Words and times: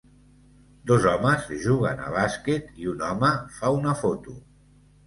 Dos 0.91 1.05
homes 1.11 1.45
juguen 1.65 2.01
a 2.07 2.09
bàsquet 2.17 2.75
i 2.87 2.91
un 2.95 3.05
home 3.11 3.33
fa 3.61 3.75
una 3.79 3.97
foto. 4.05 4.41